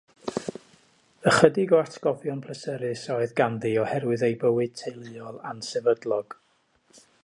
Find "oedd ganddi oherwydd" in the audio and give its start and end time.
3.19-4.27